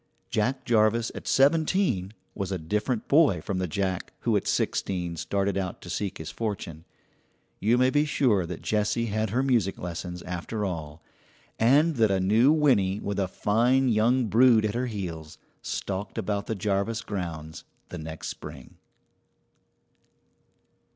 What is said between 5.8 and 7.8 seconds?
seek his fortune. You